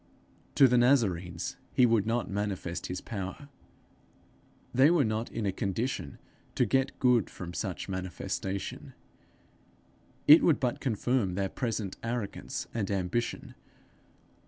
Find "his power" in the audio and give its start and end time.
2.87-3.49